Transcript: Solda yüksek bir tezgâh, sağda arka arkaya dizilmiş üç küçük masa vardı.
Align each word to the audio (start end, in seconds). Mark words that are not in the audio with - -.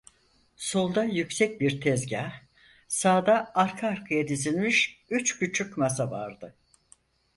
Solda 0.57 1.03
yüksek 1.03 1.61
bir 1.61 1.81
tezgâh, 1.81 2.31
sağda 2.87 3.51
arka 3.55 3.87
arkaya 3.87 4.27
dizilmiş 4.27 4.99
üç 5.09 5.39
küçük 5.39 5.77
masa 5.77 6.11
vardı. 6.11 6.55